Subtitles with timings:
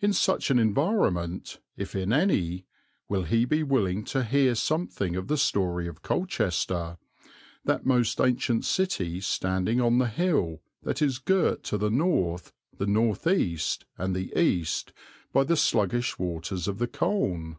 [0.00, 2.66] In such an environment, if in any,
[3.08, 6.98] will he be willing to hear something of the story of Colchester,
[7.64, 12.86] that most ancient city standing on the hill that is girt to the north, the
[12.88, 14.92] north east, and the east
[15.32, 17.56] by the sluggish waters of the Colne.